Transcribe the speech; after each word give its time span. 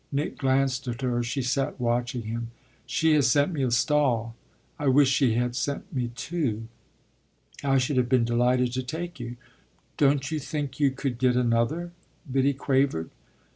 Nick 0.11 0.39
glanced 0.39 0.87
at 0.87 1.01
her; 1.03 1.21
she 1.21 1.43
sat 1.43 1.79
watching 1.79 2.23
him. 2.23 2.49
"She 2.87 3.13
has 3.13 3.29
sent 3.29 3.53
me 3.53 3.61
a 3.61 3.69
stall; 3.69 4.35
I 4.79 4.87
wish 4.87 5.07
she 5.09 5.35
had 5.35 5.55
sent 5.55 5.93
me 5.93 6.09
two. 6.15 6.67
I 7.63 7.77
should 7.77 7.97
have 7.97 8.09
been 8.09 8.25
delighted 8.25 8.73
to 8.73 8.81
take 8.81 9.19
you." 9.19 9.35
"Don't 9.97 10.31
you 10.31 10.39
think 10.39 10.79
you 10.79 10.89
could 10.89 11.19
get 11.19 11.35
another?" 11.35 11.91
Biddy 12.27 12.53
quavered. 12.55 13.11